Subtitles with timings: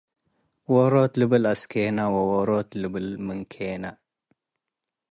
[0.73, 1.97] ዎሮት ልብል አስኬነ
[2.31, 3.83] ዎሮት ልብል ምን ኬነ።